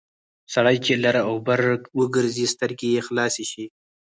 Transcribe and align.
سړی 0.53 0.77
چې 0.85 0.93
لر 1.03 1.15
او 1.27 1.35
بر 1.47 1.61
وګرځي 1.99 2.45
سترګې 2.53 2.87
یې 2.95 3.01
خلاصې 3.07 3.45
شي... 3.51 3.65